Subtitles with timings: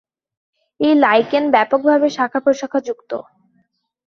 [0.79, 3.11] এই লাইকেন ব্যাপকভাবে শাখা-প্রশাখা যুক্ত।